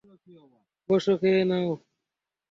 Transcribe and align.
বসো 0.89 1.13
খেয়ে 1.21 1.43
নাও। 1.49 1.69